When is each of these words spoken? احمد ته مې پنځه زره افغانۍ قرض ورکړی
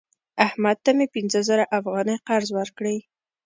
احمد 0.45 0.77
ته 0.85 0.91
مې 0.97 1.05
پنځه 1.15 1.39
زره 1.49 1.65
افغانۍ 1.77 2.17
قرض 2.27 2.49
ورکړی 2.57 2.97